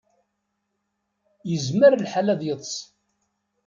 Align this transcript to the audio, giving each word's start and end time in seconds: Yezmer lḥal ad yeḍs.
Yezmer 1.49 1.93
lḥal 2.03 2.27
ad 2.33 2.41
yeḍs. 2.47 2.75